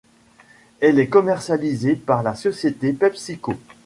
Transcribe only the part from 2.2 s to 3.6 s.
la société PepsiCo.